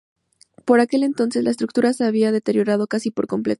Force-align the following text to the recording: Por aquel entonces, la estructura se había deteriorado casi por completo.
Por 0.65 0.79
aquel 0.79 1.03
entonces, 1.03 1.43
la 1.43 1.51
estructura 1.51 1.93
se 1.93 2.05
había 2.05 2.31
deteriorado 2.31 2.87
casi 2.87 3.11
por 3.11 3.27
completo. 3.27 3.49